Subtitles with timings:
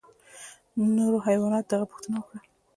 [0.95, 2.39] نورو حیواناتو د هغه پوښتنه وکړه.